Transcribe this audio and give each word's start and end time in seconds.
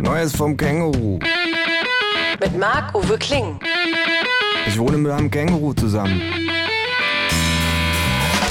Neues 0.00 0.34
vom 0.34 0.56
Känguru. 0.56 1.18
Mit 2.40 2.58
Marc-Uwe 2.58 3.18
Kling. 3.18 3.58
Ich 4.66 4.78
wohne 4.78 4.98
mit 4.98 5.12
einem 5.12 5.30
Känguru 5.30 5.72
zusammen. 5.74 6.20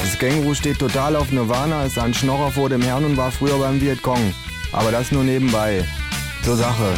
Das 0.02 0.18
Känguru 0.18 0.54
steht 0.54 0.78
total 0.78 1.16
auf 1.16 1.30
Nirvana, 1.32 1.84
ist 1.84 1.98
ein 1.98 2.14
Schnorrer 2.14 2.50
vor 2.50 2.68
dem 2.68 2.82
Herrn 2.82 3.04
und 3.04 3.16
war 3.16 3.30
früher 3.30 3.58
beim 3.58 3.80
Vietcong. 3.80 4.32
Aber 4.72 4.90
das 4.90 5.12
nur 5.12 5.22
nebenbei. 5.24 5.84
Zur 6.42 6.56
Sache. 6.56 6.94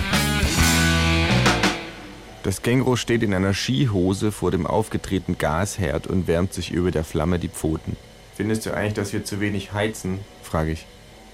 Das 2.42 2.62
Känguru 2.62 2.96
steht 2.96 3.22
in 3.22 3.34
einer 3.34 3.54
Skihose 3.54 4.30
vor 4.30 4.50
dem 4.50 4.66
aufgedrehten 4.66 5.36
Gasherd 5.38 6.06
und 6.06 6.28
wärmt 6.28 6.52
sich 6.54 6.70
über 6.70 6.90
der 6.90 7.04
Flamme 7.04 7.38
die 7.38 7.48
Pfoten. 7.48 7.96
Findest 8.36 8.66
du 8.66 8.74
eigentlich, 8.74 8.94
dass 8.94 9.12
wir 9.12 9.24
zu 9.24 9.40
wenig 9.40 9.72
heizen? 9.72 10.20
frage 10.42 10.72
ich. 10.72 10.86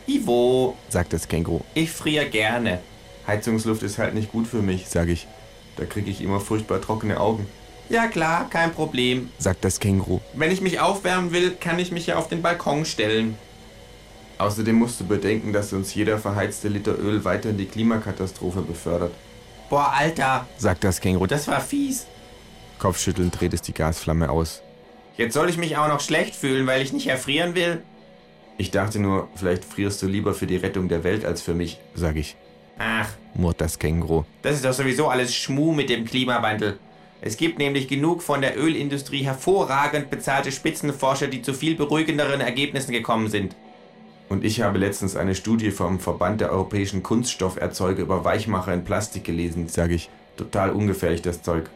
Ivo, 0.06 0.76
Sagt 0.88 1.12
das 1.12 1.29
Känguru. 1.29 1.60
ich 1.74 1.90
friere 1.90 2.26
gerne. 2.26 2.80
Heizungsluft 3.27 3.82
ist 3.82 3.98
halt 3.98 4.15
nicht 4.15 4.33
gut 4.33 4.46
für 4.46 4.62
mich, 4.62 4.88
sage 4.88 5.12
ich. 5.12 5.27
Da 5.77 5.84
kriege 5.84 6.10
ich 6.10 6.20
immer 6.20 6.41
furchtbar 6.41 6.80
trockene 6.80 7.19
Augen, 7.20 7.46
Ja 7.88 8.06
klar, 8.09 8.48
kein 8.51 8.73
Problem. 8.73 9.30
sagt 9.38 9.65
das 9.65 9.80
Känguru. 9.80 10.20
Wenn 10.34 10.51
ich 10.51 10.60
mich 10.60 10.80
aufwärmen 10.80 11.32
will, 11.32 11.52
kann 11.52 11.79
ich 11.79 11.91
mich 11.93 12.06
ja 12.06 12.16
auf 12.16 12.29
den 12.29 12.43
Balkon 12.43 12.84
stellen. 12.84 13.37
Außerdem 14.38 14.74
musst 14.77 14.98
du 15.01 15.05
bedenken, 15.06 15.52
dass 15.52 15.73
uns 15.73 15.95
jeder 15.95 16.19
verheizte 16.19 16.69
Liter 16.69 16.98
Öl 16.98 17.24
weiter 17.24 17.51
in 17.51 17.59
die 17.59 17.66
Klimakatastrophe 17.66 18.62
befördert, 18.62 19.12
Boah, 19.70 19.93
Alter, 19.96 20.46
sagt 20.59 20.84
das 20.84 21.01
Känguru. 21.01 21.27
das 21.27 21.48
war 21.48 21.60
fies. 21.60 22.07
Kopfschüttelnd 22.79 23.38
dreht 23.41 23.54
es 23.54 23.62
die 23.62 23.73
Gasflamme 23.73 24.29
aus. 24.29 24.60
Jetzt 25.16 25.34
soll 25.34 25.48
ich 25.48 25.57
mich 25.57 25.77
auch 25.77 25.88
noch 25.88 26.01
schlecht 26.01 26.34
fühlen, 26.34 26.66
weil 26.66 26.82
ich 26.82 26.93
nicht 26.93 27.07
erfrieren 27.07 27.54
will? 27.54 27.82
Ich 28.59 28.70
dachte 28.70 28.98
nur, 28.98 29.29
vielleicht 29.34 29.65
frierst 29.65 30.02
du 30.02 30.07
lieber 30.07 30.34
für 30.34 30.46
die 30.46 30.57
Rettung 30.57 30.88
der 30.88 31.04
Welt 31.04 31.24
als 31.24 31.41
für 31.41 31.54
mich, 31.54 31.79
sag 31.95 32.16
ich. 32.16 32.37
Ach, 32.78 33.08
Murrt 33.34 33.60
das 33.60 33.78
Känguru. 33.78 34.24
das 34.42 34.56
ist 34.56 34.64
doch 34.64 34.72
sowieso 34.72 35.08
alles 35.08 35.34
Schmuh 35.34 35.72
mit 35.72 35.88
dem 35.88 36.04
Klimawandel. 36.04 36.79
Es 37.20 37.37
gibt 37.37 37.59
nämlich 37.59 37.87
genug 37.87 38.20
von 38.20 38.40
der 38.40 38.59
Ölindustrie 38.59 39.23
hervorragend 39.23 40.10
bezahlte 40.10 40.51
Spitzenforscher, 40.51 41.29
die 41.29 41.40
zu 41.40 41.54
viel 41.54 41.76
beruhigenderen 41.76 42.40
Ergebnissen 42.40 42.92
gekommen 42.92 43.29
sind. 43.29 43.54
Und 44.29 44.45
ich 44.45 44.60
habe 44.62 44.79
letztens 44.79 45.14
eine 45.14 45.34
Studie 45.34 45.70
vom 45.70 46.01
Verband 46.01 46.40
der 46.40 46.51
europäischen 46.51 47.02
Kunststofferzeuger 47.02 48.02
über 48.02 48.24
Weichmacher 48.24 48.74
in 48.74 48.82
Plastik 48.82 49.24
gelesen, 49.24 49.68
sag 49.68 49.90
ich. 49.90 50.10
Total 50.36 50.70
ungefährlich 50.70 51.23
das 51.23 51.42
Zeug. 51.42 51.70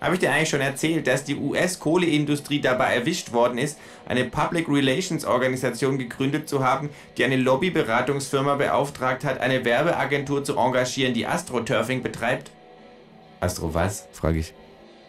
Habe 0.00 0.14
ich 0.14 0.20
dir 0.20 0.30
eigentlich 0.30 0.48
schon 0.48 0.60
erzählt, 0.60 1.06
dass 1.08 1.24
die 1.24 1.34
US-Kohleindustrie 1.34 2.60
dabei 2.60 2.94
erwischt 2.94 3.32
worden 3.32 3.58
ist, 3.58 3.78
eine 4.06 4.24
Public 4.24 4.68
Relations 4.68 5.24
Organisation 5.24 5.98
gegründet 5.98 6.48
zu 6.48 6.62
haben, 6.64 6.90
die 7.16 7.24
eine 7.24 7.36
Lobbyberatungsfirma 7.36 8.54
beauftragt 8.54 9.24
hat, 9.24 9.40
eine 9.40 9.64
Werbeagentur 9.64 10.44
zu 10.44 10.56
engagieren, 10.56 11.14
die 11.14 11.26
Astroturfing 11.26 12.02
betreibt? 12.02 12.52
Astro 13.40 13.74
was? 13.74 14.06
frage 14.12 14.38
ich. 14.38 14.54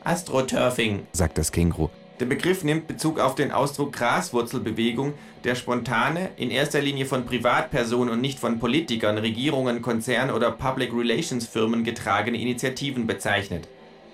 Astroturfing. 0.03 1.05
Sagt 1.13 1.37
das 1.37 1.51
Känguru. 1.51 1.89
Der 2.19 2.25
Begriff 2.25 2.63
nimmt 2.63 2.87
Bezug 2.87 3.19
auf 3.19 3.35
den 3.35 3.51
Ausdruck 3.51 3.93
Graswurzelbewegung, 3.93 5.13
der 5.45 5.55
spontane, 5.55 6.31
in 6.35 6.51
erster 6.51 6.81
Linie 6.81 7.05
von 7.05 7.25
Privatpersonen 7.25 8.13
und 8.13 8.21
nicht 8.21 8.39
von 8.39 8.59
Politikern, 8.59 9.17
Regierungen, 9.17 9.81
Konzernen 9.81 10.35
oder 10.35 10.51
Public 10.51 10.91
Relations 10.93 11.47
Firmen 11.47 11.85
getragene 11.85 12.37
Initiativen 12.37 13.07
bezeichnet. 13.07 13.69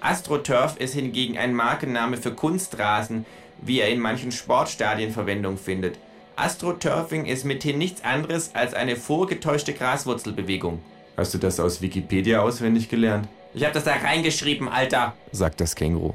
AstroTurf 0.05 0.77
ist 0.77 0.93
hingegen 0.93 1.35
ein 1.39 1.55
Markenname 1.55 2.17
für 2.17 2.31
Kunstrasen, 2.31 3.25
wie 3.59 3.79
er 3.79 3.89
in 3.89 3.99
manchen 3.99 4.31
Sportstadien 4.31 5.11
Verwendung 5.11 5.57
findet. 5.57 5.97
Astroturfing 6.35 7.25
ist 7.25 7.43
mithin 7.43 7.79
nichts 7.79 8.03
anderes 8.03 8.51
als 8.53 8.75
eine 8.75 8.97
vorgetäuschte 8.97 9.73
Graswurzelbewegung. 9.73 10.79
Hast 11.17 11.33
du 11.33 11.39
das 11.39 11.59
aus 11.59 11.81
Wikipedia 11.81 12.41
auswendig 12.41 12.87
gelernt? 12.87 13.27
Ich 13.55 13.65
hab 13.65 13.73
das 13.73 13.85
da 13.85 13.93
reingeschrieben, 13.93 14.69
Alter. 14.69 15.15
Sagt 15.31 15.59
das 15.59 15.73
Känguru. 15.75 16.13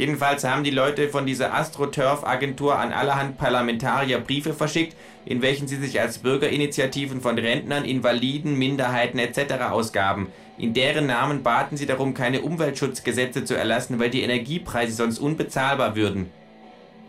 Jedenfalls 0.00 0.44
haben 0.44 0.64
die 0.64 0.70
Leute 0.70 1.10
von 1.10 1.26
dieser 1.26 1.52
AstroTurf-Agentur 1.52 2.78
an 2.78 2.90
allerhand 2.90 3.36
Parlamentarier 3.36 4.18
Briefe 4.18 4.54
verschickt, 4.54 4.96
in 5.26 5.42
welchen 5.42 5.68
sie 5.68 5.76
sich 5.76 6.00
als 6.00 6.16
Bürgerinitiativen 6.16 7.20
von 7.20 7.38
Rentnern, 7.38 7.84
Invaliden, 7.84 8.56
Minderheiten 8.56 9.18
etc. 9.18 9.64
ausgaben. 9.70 10.28
In 10.56 10.72
deren 10.72 11.04
Namen 11.06 11.42
baten 11.42 11.76
sie 11.76 11.84
darum, 11.84 12.14
keine 12.14 12.40
Umweltschutzgesetze 12.40 13.44
zu 13.44 13.54
erlassen, 13.54 13.98
weil 13.98 14.08
die 14.08 14.22
Energiepreise 14.22 14.94
sonst 14.94 15.18
unbezahlbar 15.18 15.96
würden. 15.96 16.30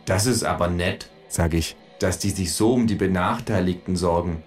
Das 0.04 0.26
ist 0.26 0.44
aber 0.44 0.68
nett, 0.68 1.10
sag 1.30 1.54
ich, 1.54 1.78
dass 2.00 2.20
die 2.20 2.32
sich 2.32 2.52
so 2.52 2.74
um 2.74 2.88
die 2.88 2.96
Benachteiligten 2.96 3.96
sorgen, 3.96 4.44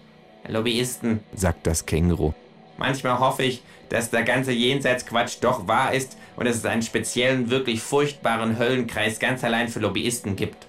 Lobbyisten. 0.46 1.20
sagt 1.34 1.66
das 1.66 1.86
Känguru. 1.86 2.34
Manchmal 2.76 3.18
hoffe 3.18 3.44
ich, 3.44 3.62
dass 3.88 4.10
der 4.10 4.22
ganze 4.22 4.52
Jenseitsquatsch 4.52 5.36
doch 5.40 5.68
wahr 5.68 5.92
ist 5.94 6.16
und 6.36 6.46
dass 6.46 6.56
es 6.56 6.64
einen 6.64 6.82
speziellen, 6.82 7.50
wirklich 7.50 7.80
furchtbaren 7.80 8.58
Höllenkreis 8.58 9.18
ganz 9.18 9.44
allein 9.44 9.68
für 9.68 9.80
Lobbyisten 9.80 10.36
gibt. 10.36 10.66